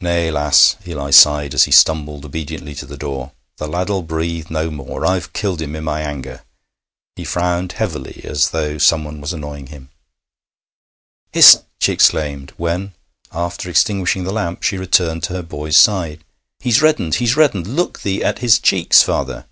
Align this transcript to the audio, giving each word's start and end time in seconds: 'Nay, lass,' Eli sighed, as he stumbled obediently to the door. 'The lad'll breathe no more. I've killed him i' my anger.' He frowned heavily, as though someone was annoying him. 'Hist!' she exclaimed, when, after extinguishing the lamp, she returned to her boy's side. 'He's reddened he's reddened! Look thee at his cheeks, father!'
'Nay, 0.00 0.30
lass,' 0.30 0.76
Eli 0.86 1.10
sighed, 1.10 1.54
as 1.54 1.64
he 1.64 1.72
stumbled 1.72 2.24
obediently 2.24 2.72
to 2.76 2.86
the 2.86 2.96
door. 2.96 3.32
'The 3.56 3.66
lad'll 3.66 4.02
breathe 4.04 4.48
no 4.48 4.70
more. 4.70 5.04
I've 5.04 5.32
killed 5.32 5.60
him 5.60 5.74
i' 5.74 5.80
my 5.80 6.02
anger.' 6.02 6.44
He 7.16 7.24
frowned 7.24 7.72
heavily, 7.72 8.20
as 8.22 8.50
though 8.50 8.78
someone 8.78 9.20
was 9.20 9.32
annoying 9.32 9.66
him. 9.66 9.90
'Hist!' 11.32 11.64
she 11.80 11.90
exclaimed, 11.90 12.52
when, 12.58 12.94
after 13.32 13.68
extinguishing 13.68 14.22
the 14.22 14.30
lamp, 14.32 14.62
she 14.62 14.78
returned 14.78 15.24
to 15.24 15.32
her 15.32 15.42
boy's 15.42 15.76
side. 15.76 16.22
'He's 16.60 16.80
reddened 16.80 17.16
he's 17.16 17.36
reddened! 17.36 17.66
Look 17.66 18.02
thee 18.02 18.22
at 18.22 18.38
his 18.38 18.60
cheeks, 18.60 19.02
father!' 19.02 19.46